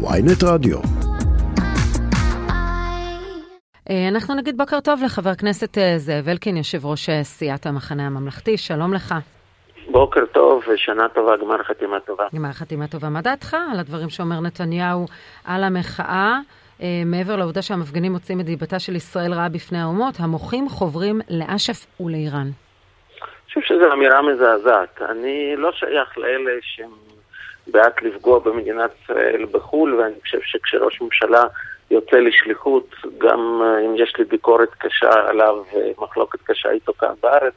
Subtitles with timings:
[0.00, 0.78] ויינט רדיו.
[3.90, 8.06] אה, אנחנו נגיד בוקר טוב לחבר הכנסת אה, זאב אלקין, יושב ראש אה, סיעת המחנה
[8.06, 9.14] הממלכתי, שלום לך.
[9.90, 12.26] בוקר טוב ושנה טובה, גמר חתימה טובה.
[12.34, 13.08] גמר חתימה טובה.
[13.08, 15.06] מה דעתך על הדברים שאומר נתניהו
[15.44, 16.38] על המחאה?
[17.06, 22.40] מעבר לעובדה שהמפגינים מוצאים את דיבתה של ישראל רעה בפני האומות, המוחים חוברים לאש"ף ולאיראן.
[22.40, 22.50] אני
[23.46, 25.02] חושב שזו אמירה מזעזעת.
[25.02, 26.90] אני לא שייך לאלה שהם
[27.70, 31.44] בעד לפגוע במדינת ישראל בחו"ל, ואני חושב שכשראש ממשלה
[31.90, 37.54] יוצא לשליחות, גם אה, אם יש לי ביקורת קשה עליו ומחלוקת קשה איתו כאן בארץ,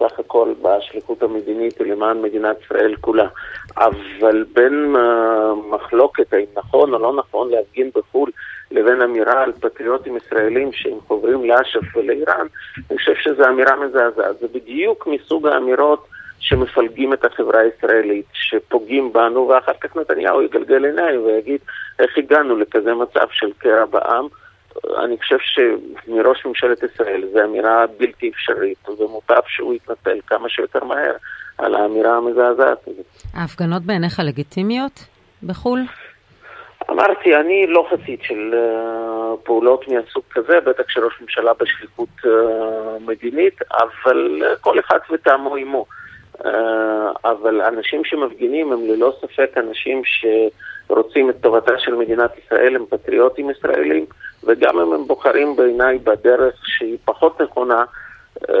[0.00, 3.28] סך הכל בשליחות המדינית ולמען מדינת ישראל כולה.
[3.76, 8.30] אבל בין uh, מחלוקת האם נכון או לא נכון להפגין בחו"ל
[8.70, 12.46] לבין אמירה על פטריוטים ישראלים שהם חוברים לאש"ף ולאיראן,
[12.90, 14.38] אני חושב שזו אמירה מזעזעת.
[14.40, 16.06] זה בדיוק מסוג האמירות
[16.40, 21.60] שמפלגים את החברה הישראלית, שפוגעים בנו, ואחר כך נתניהו יגלגל עיניים ויגיד
[21.98, 24.26] איך הגענו לכזה מצב של קרע בעם.
[25.04, 31.16] אני חושב שמראש ממשלת ישראל זו אמירה בלתי אפשרית, ומוטב שהוא יתנצל כמה שיותר מהר
[31.58, 33.06] על האמירה המזעזעת הזאת.
[33.34, 35.04] ההפגנות בעיניך לגיטימיות
[35.42, 35.80] בחו"ל?
[36.90, 42.28] אמרתי, אני לא חסיד של uh, פעולות מהסוג כזה, בטח כשראש ממשלה בשליחות uh,
[43.00, 45.86] מדינית, אבל uh, כל אחד וטעמו עמו.
[46.44, 46.48] Uh,
[47.24, 53.50] אבל אנשים שמפגינים הם ללא ספק אנשים שרוצים את טובתה של מדינת ישראל, הם פטריוטים
[53.50, 54.06] ישראלים,
[54.44, 57.84] וגם אם הם בוחרים בעיניי בדרך שהיא פחות נכונה,
[58.38, 58.52] uh,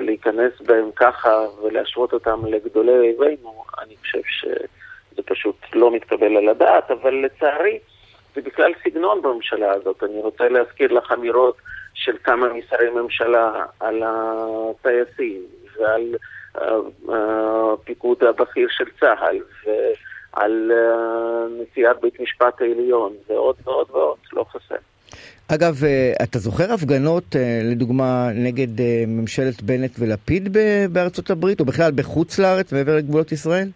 [0.00, 4.46] להיכנס בהם ככה ולהשוות אותם לגדולי אויבינו, אני חושב ש...
[5.18, 7.78] זה פשוט לא מתקבל על הדעת, אבל לצערי
[8.34, 10.02] זה בכלל סגנון בממשלה הזאת.
[10.02, 11.56] אני רוצה להזכיר לך אמירות
[11.94, 15.42] של כמה משרי ממשלה על הטייסים
[15.78, 16.14] ועל
[16.54, 24.44] הפיקוד אה, הבכיר של צה"ל ועל אה, נשיאת בית משפט העליון ועוד ועוד ועוד, לא
[24.44, 24.74] חסר.
[25.54, 27.24] אגב, אה, אתה זוכר הפגנות,
[27.64, 30.56] לדוגמה, נגד ממשלת בנט ולפיד
[30.92, 33.68] בארצות הברית, או בכלל בחוץ לארץ, מעבר לגבולות ישראל?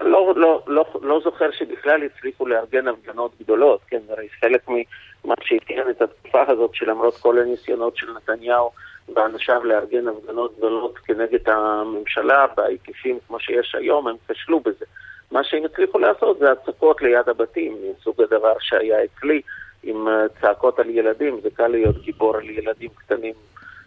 [0.00, 5.90] לא, לא, לא, לא זוכר שבכלל הצליחו לארגן הפגנות גדולות, כן, הרי חלק ממה שאפיין
[5.90, 8.70] את התקופה הזאת, שלמרות כל הניסיונות של נתניהו
[9.14, 14.84] ואנשיו לארגן הפגנות גדולות כנגד הממשלה בהיקפים כמו שיש היום, הם כשלו בזה.
[15.32, 19.42] מה שהם הצליחו לעשות זה הצקות ליד הבתים, מסוג הדבר שהיה אצלי,
[19.82, 23.34] עם אה, צעקות על ילדים, זה קל להיות גיבור על ילדים קטנים,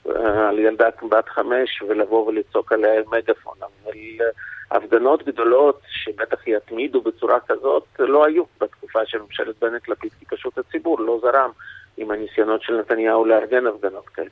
[0.10, 4.26] אה, על ילדה בת חמש, ולבוא ולצעוק עליה מגפון, אבל אה,
[4.72, 11.00] הפגנות גדולות שבטח יתמידו בצורה כזאת לא היו בתקופה של ממשלת בנט-לפיד, כי פשוט הציבור
[11.00, 11.52] לא זרם
[11.98, 14.30] עם הניסיונות של נתניהו לארגן הפגנות כאלה.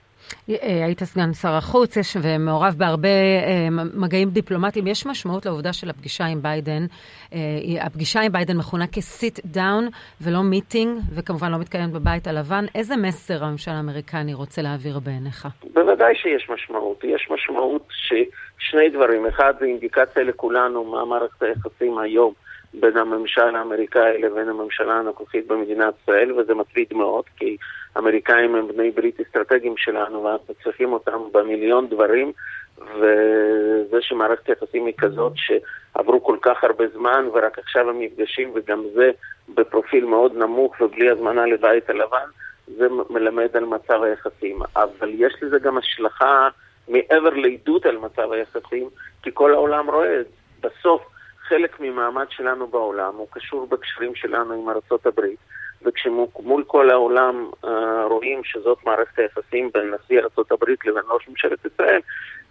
[0.50, 4.88] אה, היית סגן שר החוץ יש, ומעורב בהרבה אה, מגעים דיפלומטיים.
[4.88, 6.86] יש משמעות לעובדה של הפגישה עם ביידן.
[7.34, 7.40] אה,
[7.86, 9.84] הפגישה עם ביידן מכונה כ-sit down
[10.22, 12.66] ולא meeting, וכמובן לא מתקיימת בבית הלבן.
[12.76, 15.48] איזה מסר הממשל האמריקני רוצה להעביר בעיניך?
[15.74, 17.04] בוודאי שיש משמעות.
[17.04, 19.26] יש משמעות ששני דברים.
[19.26, 22.34] אחד, זה אינדיקציה לכולנו מה מערכת היחסים היום.
[22.74, 27.58] בין הממשל האמריקאי לבין הממשלה הנוכחית במדינת ישראל, וזה מטריד מאוד, כי
[27.96, 32.32] האמריקאים הם בני ברית אסטרטגיים שלנו, ואנחנו צריכים אותם במיליון דברים,
[32.78, 38.84] וזה שמערכת היחסים היא כזאת שעברו כל כך הרבה זמן, ורק עכשיו הם נפגשים, וגם
[38.94, 39.12] זה
[39.56, 42.28] בפרופיל מאוד נמוך ובלי הזמנה לבית הלבן,
[42.68, 44.60] זה מלמד על מצב היחסים.
[44.76, 46.50] אבל יש לזה גם השלכה
[46.88, 48.90] מעבר לעידוד על מצב היחסים,
[49.24, 50.68] כי כל העולם רואה את זה.
[50.68, 51.13] בסוף
[51.48, 55.40] חלק ממעמד שלנו בעולם הוא קשור בקשרים שלנו עם ארצות הברית,
[55.82, 57.68] וכשמול כל העולם uh,
[58.10, 62.02] רואים שזאת מערכת היחסים בין נשיא ארצות הברית לבין ראש ממשלת ישראל,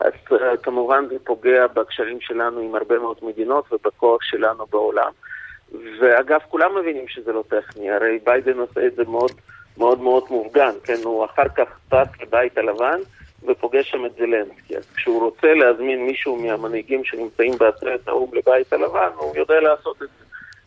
[0.01, 5.11] אז uh, כמובן זה פוגע בקשרים שלנו עם הרבה מאוד מדינות ובכוח שלנו בעולם.
[6.01, 9.31] ואגב, כולם מבינים שזה לא טכני, הרי ביידן עושה את זה מאוד
[9.77, 12.99] מאוד מאוד מופגן, כן, הוא אחר כך טס לבית הלבן,
[13.47, 14.77] ופוגש שם את זלנסקי.
[14.77, 20.09] אז כשהוא רוצה להזמין מישהו מהמנהיגים שנמצאים בעצרת האו"ם לבית הלבן, הוא יודע לעשות את
[20.19, 20.25] זה.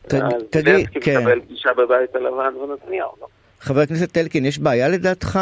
[0.08, 1.18] תגיד, זלנסקי כן.
[1.18, 3.27] מקבל פגישה בבית הלבן ונתניהו לא.
[3.62, 5.40] חבר הכנסת אלקין, יש בעיה לדעתך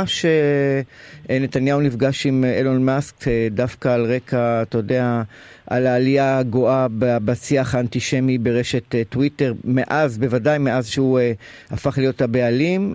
[1.29, 5.21] שנתניהו נפגש עם אילון מאסק אה, דווקא על רקע, אתה יודע,
[5.67, 11.31] על העלייה הגואה בשיח האנטישמי ברשת אה, טוויטר, מאז, בוודאי מאז שהוא אה,
[11.71, 12.93] הפך להיות הבעלים.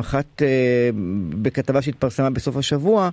[0.00, 0.42] אחת
[1.42, 3.10] בכתבה שהתפרסמה בסוף השבוע,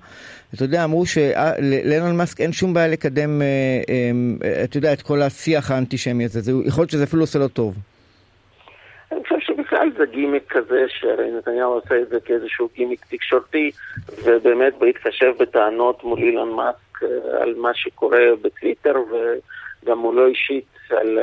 [0.54, 3.42] אתה יודע, אמרו שלאילון מאסק אין שום בעיה לקדם,
[4.64, 6.52] אתה יודע, את כל השיח האנטישמי הזה.
[6.66, 7.76] יכול להיות שזה אפילו עושה לו טוב.
[10.02, 13.72] אני חושב שבכלל זה גימיק כזה, שהרי נתניהו עושה את זה כאיזשהו גימיק תקשורתי,
[14.24, 18.96] ובאמת בהתחשב בטענות מול אילון מאסק אה, על מה שקורה בטוויטר,
[19.86, 21.20] גם מולו אישית על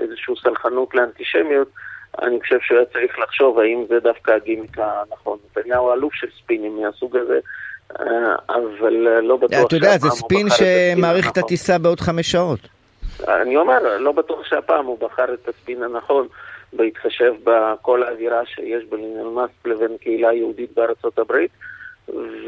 [0.00, 1.68] איזושהי סלחנות לאנטישמיות,
[2.22, 5.38] אני חושב שהוא היה צריך לחשוב האם זה דווקא הגימיק הנכון.
[5.50, 7.38] נתניהו אלוף של ספינים מהסוג הזה,
[8.48, 12.60] אבל לא בטוח אתה יודע, זה ספין שמאריך את הטיסה בעוד חמש שעות.
[13.28, 16.26] אני אומר, לא בטוח שהפעם הוא בחר את הספין הנכון.
[16.72, 21.50] בהתחשב בכל האווירה שיש בין מאסק לבין קהילה יהודית בארצות הברית.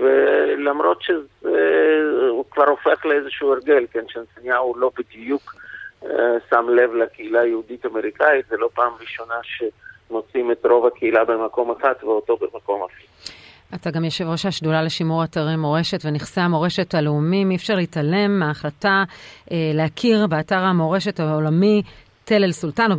[0.01, 5.55] ולמרות שהוא כבר הופך לאיזשהו הרגל, כן, שנתניהו לא בדיוק
[6.03, 6.07] uh,
[6.51, 12.37] שם לב לקהילה היהודית-אמריקאית, זה לא פעם ראשונה שמוצאים את רוב הקהילה במקום אחד ואותו
[12.37, 13.05] במקום אחר.
[13.75, 17.51] אתה גם יושב ראש השדולה לשימור אתרי מורשת ונכסי המורשת הלאומיים.
[17.51, 19.05] אי אפשר להתעלם מההחלטה
[19.53, 21.83] אה, להכיר באתר המורשת העולמי
[22.25, 22.97] תל אל סולטן, או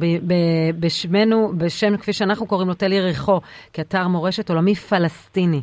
[0.79, 3.41] בשמנו, בשם כפי שאנחנו קוראים לו תל יריחו,
[3.73, 5.61] כאתר מורשת עולמי פלסטיני.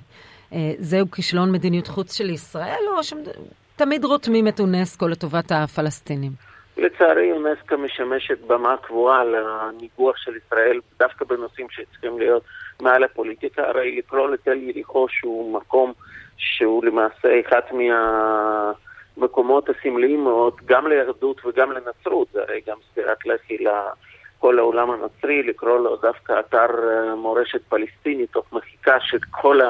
[0.53, 6.33] אה, זהו כישלון מדיניות חוץ של ישראל, או שתמיד רותמים את אונסקו לטובת הפלסטינים?
[6.77, 12.43] לצערי, אונסקו משמשת במה קבועה לניגוח של ישראל, דווקא בנושאים שצריכים להיות
[12.83, 13.63] מעל הפוליטיקה.
[13.63, 15.93] הרי לקרוא לתל יריחו שהוא מקום
[16.37, 18.73] שהוא למעשה אחד מה...
[19.17, 25.43] המקומות הסמליים מאוד, גם ליהדות וגם לנצרות, זה הרי גם סטירת לחי לכל העולם הנוצרי,
[25.43, 29.61] לקרוא לו דווקא אתר אה, מורשת פלסטיני, תוך מחיקה של כל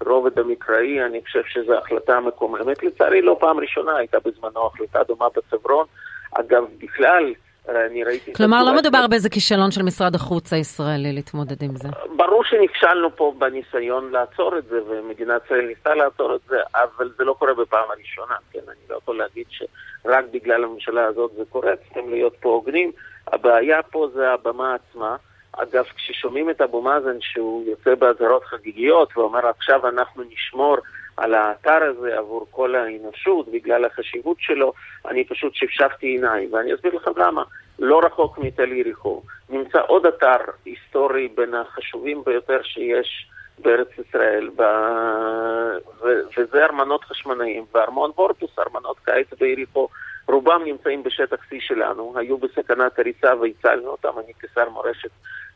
[0.00, 2.82] הרובד המקראי, אני חושב שזו החלטה מקוממת.
[2.82, 5.86] לצערי, לא פעם ראשונה הייתה בזמנו החלטה דומה בחברון.
[6.32, 7.32] אגב, בכלל,
[7.68, 8.32] אני ראיתי...
[8.32, 11.88] כלומר, לא מדובר באיזה כישלון של משרד החוץ הישראלי להתמודד עם זה.
[12.38, 17.24] ברור שנכשלנו פה בניסיון לעצור את זה, ומדינת ישראל ניסתה לעצור את זה, אבל זה
[17.24, 18.58] לא קורה בפעם הראשונה, כן?
[18.68, 22.92] אני לא יכול להגיד שרק בגלל הממשלה הזאת זה קורה, צריכים להיות פה הוגנים.
[23.26, 25.16] הבעיה פה זה הבמה עצמה.
[25.52, 30.76] אגב, כששומעים את אבו מאזן שהוא יוצא באזהרות חגיגיות ואומר עכשיו אנחנו נשמור
[31.18, 34.72] על האתר הזה עבור כל האנושות בגלל החשיבות שלו,
[35.08, 37.42] אני פשוט שפשפתי עיניים, ואני אסביר לכם למה.
[37.78, 39.22] לא רחוק מתל יריחו.
[39.50, 43.28] נמצא עוד אתר היסטורי בין החשובים ביותר שיש
[43.58, 44.62] בארץ ישראל, ב...
[46.00, 46.06] ו...
[46.38, 49.88] וזה ארמונות חשמונאים, וארמון וורטוס, ארמונות קיץ ביריחו,
[50.28, 55.10] רובם נמצאים בשטח C שלנו, היו בסכנת הריסה והצלנו אותם, אני כשר מורשת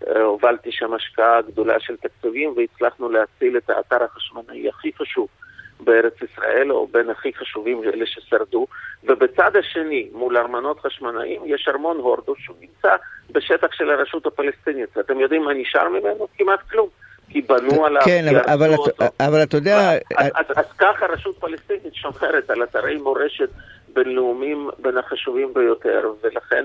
[0.09, 5.29] אה, הובלתי שם השקעה גדולה של תקציבים והצלחנו להציל את האתר החשמונאי הכי חשוב
[5.84, 8.67] בארץ ישראל, או בין הכי חשובים אלה ששרדו,
[9.05, 12.96] ובצד השני, מול ארמונות חשמונאים, יש ארמון הורדוס שהוא נמצא
[13.31, 14.99] בשטח של הרשות הפלסטינית.
[14.99, 16.26] אתם יודעים מה נשאר ממנו?
[16.38, 16.88] כמעט כלום.
[17.29, 19.05] כי בנו עליו, כן, אבל, אבל, אותו.
[19.20, 19.90] אבל אתה יודע...
[20.17, 23.49] אז, אז, אז ככה רשות פלסטינית שומרת על אתרי מורשת
[23.93, 26.64] בינלאומיים בין החשובים ביותר, ולכן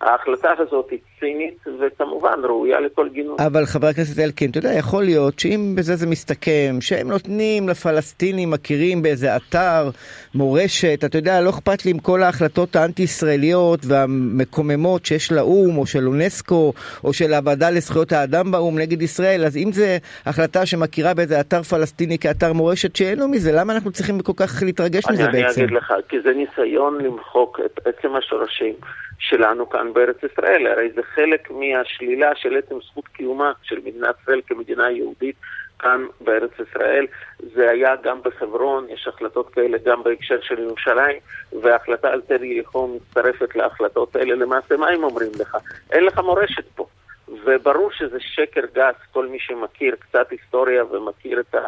[0.00, 3.36] ההחלטה הזאת היא צינית וכמובן ראויה לכל גינוי.
[3.46, 8.50] אבל חבר הכנסת אלקין, אתה יודע, יכול להיות שאם בזה זה מסתכם, שהם נותנים לפלסטינים,
[8.50, 9.90] מכירים באיזה אתר,
[10.34, 16.06] מורשת, אתה יודע, לא אכפת לי עם כל ההחלטות האנטי-ישראליות והמקוממות שיש לאו"ם, או של
[16.06, 16.72] אונסקו,
[17.04, 21.62] או של הוועדה לזכויות האדם באו"ם נגד ישראל, אז אם זה החלטה שמכירה באיזה אתר
[21.62, 25.60] פלסטיני כאתר מורשת שאין מזה, למה אנחנו צריכים כל כך להתרגש מזה אני בעצם?
[25.60, 28.74] אני אגיד לך, כי זה ניסיון למחוק את עצם השורשים
[29.28, 30.66] שלנו כאן בארץ ישראל.
[30.66, 35.36] הרי זה חלק מהשלילה של עצם זכות קיומה של מדינת ישראל כמדינה יהודית
[35.78, 37.06] כאן בארץ ישראל.
[37.54, 41.16] זה היה גם בחברון, יש החלטות כאלה גם בהקשר של ירושלים,
[41.62, 44.34] וההחלטה על תל יריחו מצטרפת להחלטות האלה.
[44.34, 45.56] למעשה, מה הם אומרים לך?
[45.92, 46.86] אין לך מורשת פה.
[47.44, 51.58] וברור שזה שקר גס, כל מי שמכיר קצת היסטוריה ומכיר את ה...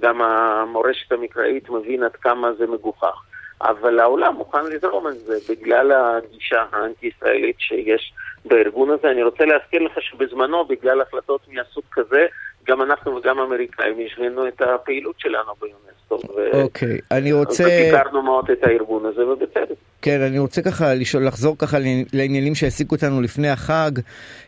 [0.00, 3.22] גם המורשת המקראית מבין עד כמה זה מגוחך.
[3.62, 8.12] אבל העולם מוכן לזרום על זה בגלל הגישה האנטי-ישראלית שיש
[8.44, 9.10] בארגון הזה.
[9.10, 12.26] אני רוצה להזכיר לך שבזמנו, בגלל החלטות מהסוג כזה,
[12.66, 16.32] גם אנחנו וגם האמריקאים השווינו את הפעילות שלנו ביונסקו.
[16.52, 17.64] אוקיי, okay, אני רוצה...
[17.64, 19.76] וביקרנו מאוד את הארגון הזה, ובצדק.
[20.02, 21.78] כן, אני רוצה ככה לשאול, לחזור ככה
[22.12, 23.90] לעניינים שהעסיקו אותנו לפני החג,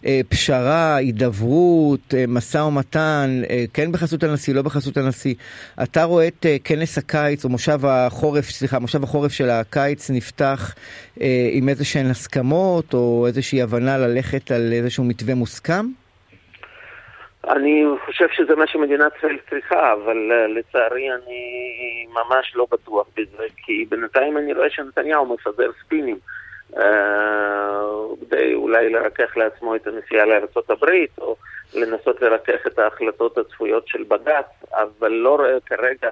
[0.07, 5.35] אה, פשרה, הידברות, אה, משא ומתן, אה, כן בחסות הנשיא, לא בחסות הנשיא.
[5.83, 10.75] אתה רואה את כנס הקיץ, או מושב החורף, סליחה, מושב החורף של הקיץ נפתח
[11.53, 15.87] עם איזה שהן הסכמות, או איזושהי הבנה ללכת על איזשהו מתווה מוסכם?
[17.49, 23.47] אני חושב שזה מה שמדינת ישראל צריכה, אבל uh, לצערי אני ממש לא בטוח בזה,
[23.57, 26.19] כי בינתיים אני רואה שנתניהו מפזר ספינים.
[28.21, 30.85] כדי אולי לרכך לעצמו את הנסיעה לארה"ב,
[31.19, 31.37] או
[31.75, 36.09] לנסות לרכך את ההחלטות הצפויות של בג"ץ, אבל לא רואה כרגע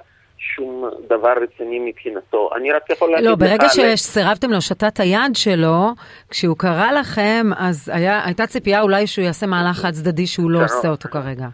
[0.55, 2.49] שום דבר רציני מבחינתו.
[2.55, 5.93] אני רק יכול להגיד לא, ברגע שסירבתם להושטת היד שלו,
[6.29, 10.63] כשהוא קרא לכם, אז היה, הייתה ציפייה אולי שהוא יעשה מהלך חד צדדי שהוא לא
[10.63, 11.47] עושה אותו כרגע.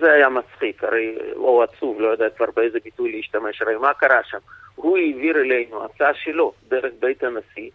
[0.00, 4.20] זה היה מצחיק, הרי, או עצוב, לא יודע כבר באיזה ביטוי להשתמש, הרי מה קרה
[4.24, 4.38] שם?
[4.74, 7.70] הוא העביר אלינו הצעה שלו דרך בית הנשיא,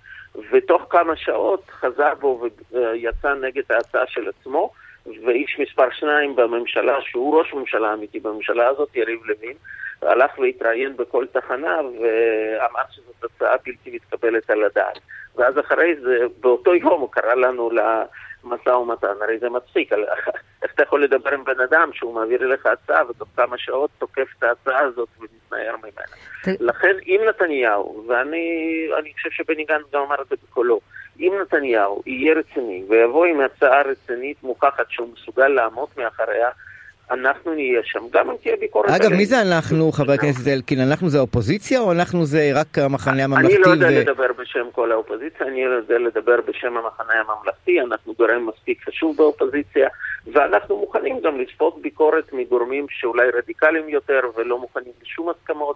[0.51, 4.72] ותוך כמה שעות חזר בו ויצא נגד ההצעה של עצמו,
[5.05, 9.58] ואיש מספר שניים בממשלה, שהוא ראש ממשלה אמיתי בממשלה הזאת, יריב לוין,
[10.06, 15.00] הלך והתראיין בכל תחנה ואמר שזאת הצעה בלתי מתקבלת על הדעת.
[15.36, 19.94] ואז אחרי זה, באותו יום הוא קרא לנו למשא ומתן, הרי זה מצחיק,
[20.64, 24.28] איך אתה יכול לדבר עם בן אדם שהוא מעביר אליך הצעה ותוך כמה שעות תוקף
[24.38, 26.58] את ההצעה הזאת ומתנער ממנה.
[26.60, 30.80] לכן אם נתניהו, ואני חושב שבני גנץ גם אמר את זה בקולו,
[31.20, 36.50] אם נתניהו יהיה רציני ויבוא עם הצעה רצינית מוכחת שהוא מסוגל לעמוד מאחריה,
[37.12, 40.80] אנחנו נהיה שם, גם אם תהיה ביקורת אגב, מי זה אנחנו, חבר הכנסת אלקין?
[40.80, 43.56] אנחנו זה האופוזיציה או אנחנו זה רק המחנה הממלכתי?
[43.56, 48.48] אני לא יודע לדבר בשם כל האופוזיציה, אני יודע לדבר בשם המחנה הממלכתי, אנחנו גורם
[48.48, 49.88] מספיק חשוב באופוזיציה,
[50.34, 55.76] ואנחנו מוכנים גם לצפות ביקורת מגורמים שאולי רדיקליים יותר ולא מוכנים לשום הסכמות.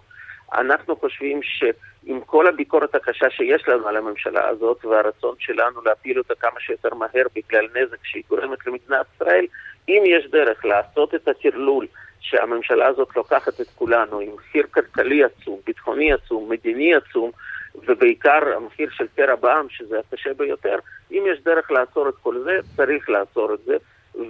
[0.54, 6.34] אנחנו חושבים שעם כל הביקורת הקשה שיש לנו על הממשלה הזאת והרצון שלנו להפיל אותה
[6.34, 9.46] כמה שיותר מהר בגלל נזק שהיא גורמת למדינת ישראל,
[9.88, 11.86] אם יש דרך לעשות את הטרלול
[12.20, 17.30] שהממשלה הזאת לוקחת את כולנו עם מחיר כלכלי עצום, ביטחוני עצום, מדיני עצום,
[17.74, 20.78] ובעיקר המחיר של קרע בעם, שזה הקשה ביותר,
[21.12, 23.76] אם יש דרך לעצור את כל זה, צריך לעצור את זה,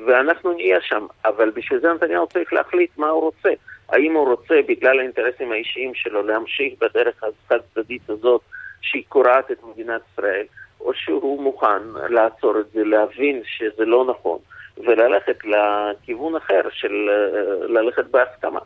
[0.06, 1.06] ואנחנו נהיה שם.
[1.24, 3.50] אבל בשביל זה נתניהו צריך להחליט מה הוא רוצה.
[3.88, 8.40] האם הוא רוצה, בגלל האינטרסים האישיים שלו, להמשיך בדרך החד-צדדית הזאת,
[8.80, 10.46] שהיא קורעת את מדינת ישראל,
[10.80, 14.38] או שהוא מוכן לעצור את זה, להבין שזה לא נכון.
[14.86, 18.60] וללכת לכיוון אחר של אה, ללכת בהסכמה.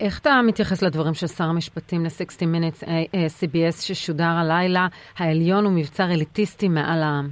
[0.00, 4.86] איך אתה מתייחס לדברים של שר המשפטים ל-60 Minutes אה, אה, CBS ששודר הלילה,
[5.18, 7.28] העליון הוא מבצר אליטיסטי מעל העם?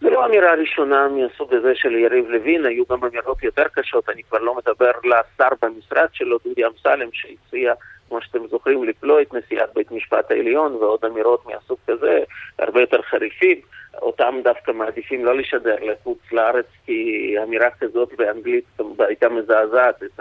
[0.00, 4.22] זו לא אמירה ראשונה מהסוג הזה של יריב לוין, היו גם אמירות יותר קשות, אני
[4.22, 7.72] כבר לא מדבר לשר במשרד שלו, דודי אמסלם, שהציע,
[8.08, 12.18] כמו שאתם זוכרים, לפלוא את נשיאת בית משפט העליון ועוד אמירות מהסוג כזה,
[12.58, 13.60] הרבה יותר חריפים.
[14.02, 18.64] אותם דווקא מעדיפים לא לשדר לחוץ לארץ, כי אמירה כזאת באנגלית
[18.98, 20.20] הייתה מזעזעת את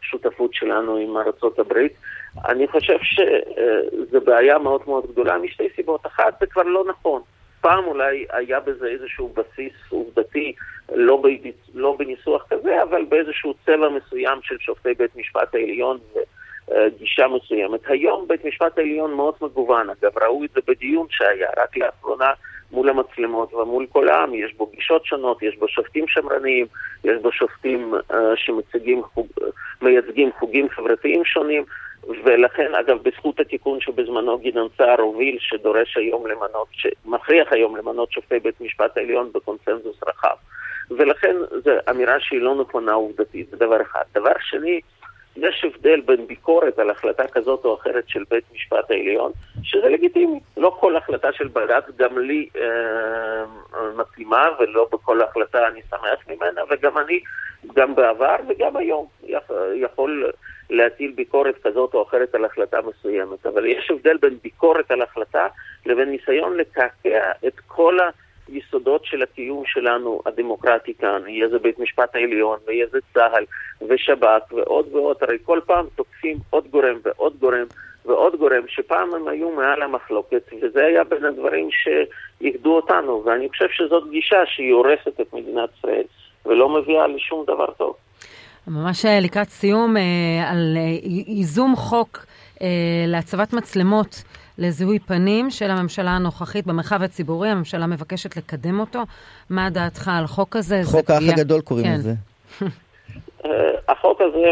[0.00, 1.92] השותפות שלנו עם ארצות הברית.
[2.44, 6.06] אני חושב שזו בעיה מאוד מאוד גדולה משתי סיבות.
[6.06, 7.22] אחת, זה כבר לא נכון.
[7.60, 10.52] פעם אולי היה בזה איזשהו בסיס עובדתי,
[10.92, 11.26] לא, ב,
[11.74, 15.98] לא בניסוח כזה, אבל באיזשהו צבע מסוים של שופטי בית משפט העליון
[16.70, 17.80] וגישה מסוימת.
[17.86, 22.32] היום בית משפט העליון מאוד מגוון, אגב, ראו את זה בדיון שהיה רק לאחרונה
[22.72, 26.66] מול המצלמות ומול כל העם, יש בו גישות שונות, יש בו שופטים שמרניים,
[27.04, 29.26] יש בו שופטים uh, שמייצגים חוג,
[29.82, 31.64] מייצגים חוגים חברתיים שונים,
[32.24, 38.38] ולכן, אגב, בזכות התיקון שבזמנו גדעון סער הוביל, שדורש היום למנות, שמכריח היום למנות שופטי
[38.38, 40.36] בית משפט העליון בקונצנזוס רחב.
[40.90, 44.02] ולכן זו אמירה שהיא לא נכונה עובדתית, זה דבר אחד.
[44.14, 44.80] דבר שני,
[45.36, 49.32] יש הבדל בין ביקורת על החלטה כזאת או אחרת של בית משפט העליון,
[49.62, 50.40] שזה לגיטימי.
[50.56, 53.44] לא כל החלטה של בג"ץ גם לי אה,
[53.96, 57.20] מתאימה, ולא בכל החלטה אני שמח ממנה, וגם אני,
[57.74, 59.06] גם בעבר וגם היום,
[59.74, 60.30] יכול
[60.70, 63.46] להטיל ביקורת כזאת או אחרת על החלטה מסוימת.
[63.46, 65.46] אבל יש הבדל בין ביקורת על החלטה
[65.86, 68.10] לבין ניסיון לקעקע את כל ה...
[68.70, 73.44] יסודות של הקיום שלנו הדמוקרטי כאן, יהיה זה בית משפט העליון, ויהיה זה צה"ל,
[73.88, 77.66] ושב"כ, ועוד ועוד, הרי כל פעם תוקפים עוד גורם ועוד גורם
[78.06, 83.66] ועוד גורם, שפעם הם היו מעל המחלוקת, וזה היה בין הדברים שאיחדו אותנו, ואני חושב
[83.72, 86.04] שזאת גישה שהיא הורסת את מדינת ישראל,
[86.46, 87.96] ולא מביאה לשום דבר טוב.
[88.68, 90.82] ממש אה, לקראת סיום, אה, על אה,
[91.26, 92.26] ייזום חוק
[93.06, 94.22] להצבת מצלמות.
[94.60, 99.02] לזיהוי פנים של הממשלה הנוכחית במרחב הציבורי, הממשלה מבקשת לקדם אותו.
[99.50, 100.80] מה דעתך על חוק הזה?
[100.84, 101.94] חוק האח הגדול קוראים כן.
[101.94, 102.14] לזה.
[103.90, 104.50] החוק הזה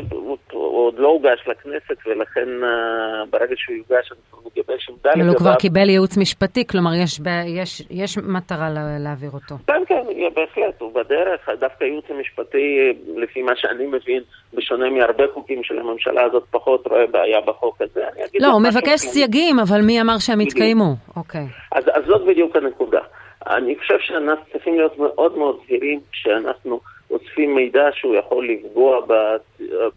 [0.53, 5.23] עוד לא הוגש לכנסת, ולכן אה, ברגע שהוא יוגש אנחנו נגבש עמדה לגביו.
[5.23, 8.69] אבל הוא כבר קיבל ייעוץ משפטי, כלומר יש, יש, יש מטרה
[8.99, 9.55] להעביר אותו.
[9.67, 10.03] כן, כן,
[10.35, 11.49] בהחלט, הוא בדרך.
[11.61, 14.23] דווקא הייעוץ המשפטי, לפי מה שאני מבין,
[14.55, 18.05] בשונה מהרבה חוקים של הממשלה הזאת, פחות רואה בעיה בחוק הזה.
[18.41, 20.95] לא, הוא מבקש סייגים, אבל מי אמר שהם יתקיימו?
[21.17, 21.47] אוקיי.
[21.73, 23.01] אז, אז זאת בדיוק הנקודה.
[23.47, 26.81] אני חושב שאנחנו צריכים להיות מאוד מאוד זהירים כשאנחנו...
[27.11, 29.01] אוספים מידע שהוא יכול לפגוע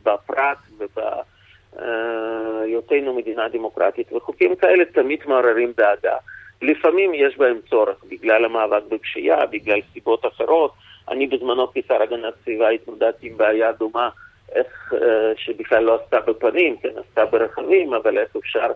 [0.04, 0.58] בפרט
[1.78, 6.16] ובהיותנו מדינה דמוקרטית, וחוקים כאלה תמיד מעוררים דאגה.
[6.62, 10.72] לפעמים יש בהם צורך, בגלל המאבק בפשיעה, בגלל סיבות אחרות.
[11.10, 14.10] אני בזמנו כשר הגנת סביבה התמודדתי עם בעיה דומה,
[14.52, 18.72] איך, אה, שבכלל לא עשתה בפנים, כן, עשתה ברכבים, אבל איך אפשר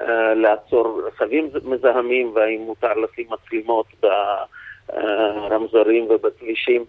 [0.00, 3.86] אה, לעצור רכבים מזהמים, והאם מותר לשים מצלמות
[4.92, 6.84] ברמזורים ובכבישים.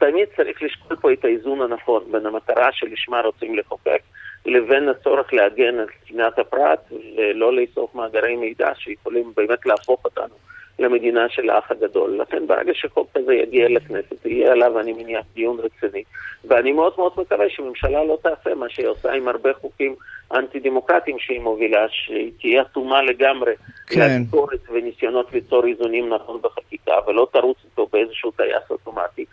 [0.00, 4.00] תמיד צריך לשקול פה את האיזון הנכון בין המטרה שלשמה רוצים לחוקק
[4.46, 10.34] לבין הצורך להגן על צנעת הפרט ולא לאסוף מאגרי מידע שיכולים באמת להפוך אותנו
[10.78, 12.20] למדינה של האח הגדול.
[12.20, 16.02] לכן ברגע שחוק כזה יגיע לכנסת, יהיה עליו, אני מניח, דיון רציני.
[16.44, 19.94] ואני מאוד מאוד מקווה שממשלה לא תעשה מה שהיא עושה עם הרבה חוקים
[20.34, 23.52] אנטי-דמוקרטיים שהיא מובילה, שהיא תהיה אטומה לגמרי
[23.86, 24.00] כן.
[24.00, 29.24] לביקורת וניסיונות ליצור איזונים נכון בחקיקה, ולא תרוץ איתו באיזשהו טייס אוטומטי,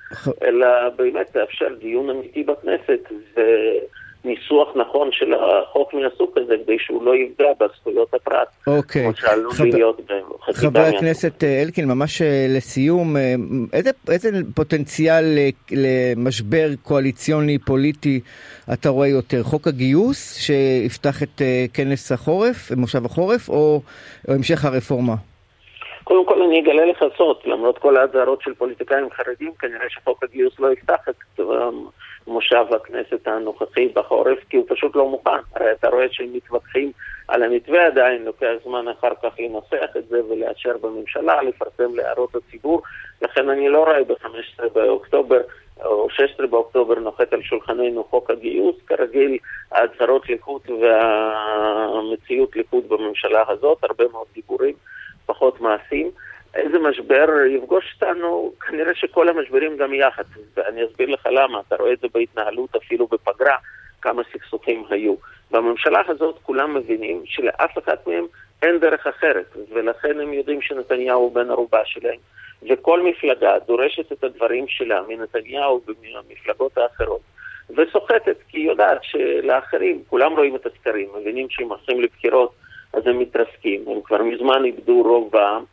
[0.43, 2.99] אלא באמת תאפשר דיון אמיתי בכנסת.
[3.37, 3.41] ו...
[4.27, 8.47] ניסוח נכון של החוק מהסוג הזה, כדי שהוא לא יפגע בזכויות הפרט.
[8.67, 9.03] אוקיי.
[9.03, 9.63] כמו שעלול חב...
[9.63, 10.01] להיות
[10.39, 10.59] בחקיקה.
[10.59, 13.35] חבר הכנסת אה, אלקין, ממש אה, לסיום, אה,
[13.73, 15.37] איזה, איזה פוטנציאל
[15.71, 18.19] למשבר קואליציוני פוליטי
[18.73, 19.43] אתה רואה יותר?
[19.43, 21.41] חוק הגיוס שיפתח את
[21.73, 23.81] כנס החורף, מושב החורף, או,
[24.27, 25.15] או המשך הרפורמה?
[26.07, 30.59] קודם כל אני אגלה לך סוד, למרות כל האזהרות של פוליטיקאים חרדים, כנראה שחוק הגיוס
[30.59, 31.39] לא יפתח את
[32.27, 35.39] מושב הכנסת הנוכחי בחורף, כי הוא פשוט לא מוכן.
[35.55, 36.91] הרי אתה רואה שהם מתווכחים
[37.27, 42.81] על המתווה עדיין, לוקח זמן אחר כך לנסח את זה ולאשר בממשלה, לפרסם להערות הציבור,
[43.21, 45.41] לכן אני לא רואה ב-15 באוקטובר
[45.85, 49.37] או 16 באוקטובר נוחת על שולחננו חוק הגיוס, כרגיל
[49.71, 54.73] ההצהרות ליכוד והמציאות ליכוד בממשלה הזאת, הרבה מאוד דיבורים,
[55.27, 56.11] פחות מעשים.
[56.55, 60.23] איזה משבר יפגוש אותנו, כנראה שכל המשברים גם יחד.
[60.55, 63.55] ואני אסביר לך למה, אתה רואה את זה בהתנהלות אפילו בפגרה,
[64.01, 65.15] כמה סכסוכים היו.
[65.51, 68.25] בממשלה הזאת כולם מבינים שלאף אחד מהם
[68.63, 72.19] אין דרך אחרת, ולכן הם יודעים שנתניהו הוא בן ערובה שלהם.
[72.69, 77.21] וכל מפלגה דורשת את הדברים שלה מנתניהו ומהמפלגות האחרות,
[77.69, 82.51] וסוחטת, כי היא יודעת שלאחרים, כולם רואים את הסקרים, מבינים שהם הולכים לבחירות
[82.97, 85.63] אז הם מתרסקים, הם כבר מזמן איבדו רוב בעם.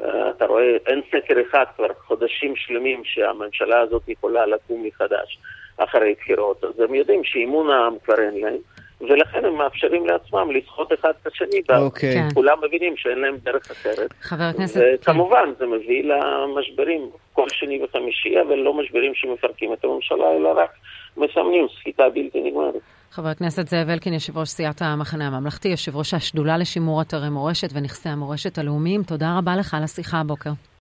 [0.00, 5.38] אה, אתה רואה, אין סקר אחד כבר חודשים שלמים שהממשלה הזאת יכולה לקום מחדש
[5.76, 8.58] אחרי בחירות, אז הם יודעים שאימון העם כבר אין להם,
[9.00, 12.14] ולכן הם מאפשרים לעצמם לסחוט אחד את השני, אוקיי.
[12.14, 12.28] כן.
[12.34, 14.12] כולם מבינים שאין להם דרך אחרת.
[14.20, 14.80] חבר הכנסת...
[14.94, 20.70] וכמובן, זה מביא למשברים כל שני וחמישי, אבל לא משברים שמפרקים את הממשלה, אלא רק
[21.16, 22.74] מסמנים סחיטה בלתי נגמרת.
[23.14, 27.70] חבר הכנסת זאב אלקין, יושב ראש סיעת המחנה הממלכתי, יושב ראש השדולה לשימור אתרי מורשת
[27.72, 30.52] ונכסי המורשת הלאומיים, תודה רבה לך על השיחה הבוקר.